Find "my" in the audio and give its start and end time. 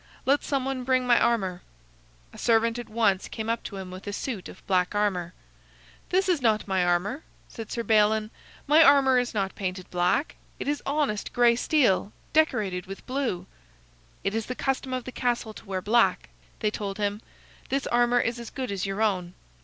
1.05-1.19, 6.67-6.83, 8.65-8.81